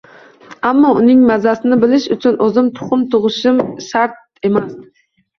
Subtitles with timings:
[0.67, 3.59] Ammo uning mazasini bilish uchun o’zim tuxum tug’ishim
[3.89, 4.73] shart emas.